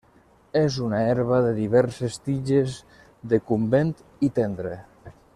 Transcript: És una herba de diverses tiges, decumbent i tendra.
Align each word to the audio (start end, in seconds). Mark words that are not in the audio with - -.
És 0.61 0.77
una 0.85 1.01
herba 1.09 1.41
de 1.47 1.51
diverses 1.57 2.17
tiges, 2.29 2.77
decumbent 3.33 3.93
i 4.29 4.35
tendra. 4.41 4.73